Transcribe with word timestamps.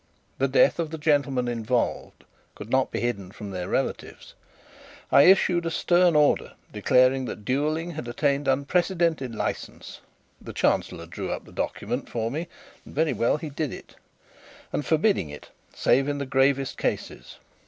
The 0.39 0.47
death 0.47 0.79
of 0.79 0.89
the 0.89 0.97
gentlemen 0.97 1.47
involved 1.47 2.23
could 2.55 2.71
not 2.71 2.89
be 2.89 3.01
hidden 3.01 3.29
from 3.31 3.51
their 3.51 3.67
relatives. 3.69 4.33
I 5.11 5.25
issued 5.25 5.63
a 5.67 5.69
stern 5.69 6.15
order, 6.15 6.53
declaring 6.73 7.25
that 7.25 7.45
duelling 7.45 7.91
had 7.91 8.07
attained 8.07 8.47
unprecedented 8.47 9.35
licence 9.35 9.99
(the 10.41 10.53
Chancellor 10.53 11.05
drew 11.05 11.29
up 11.31 11.45
the 11.45 11.51
document 11.51 12.09
for 12.09 12.31
me, 12.31 12.47
and 12.83 12.95
very 12.95 13.13
well 13.13 13.37
he 13.37 13.51
did 13.51 13.71
it), 13.71 13.93
and 14.73 14.83
forbidding 14.83 15.29
it 15.29 15.51
save 15.75 16.07
in 16.07 16.17
the 16.17 16.25
gravest 16.25 16.79
cases. 16.79 17.37